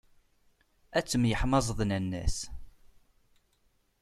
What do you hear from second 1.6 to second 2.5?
d nanna-s.